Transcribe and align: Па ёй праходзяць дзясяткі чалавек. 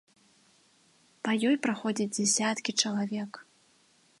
Па 1.27 1.31
ёй 1.49 1.55
праходзяць 1.65 2.09
дзясяткі 2.17 2.71
чалавек. 2.85 3.31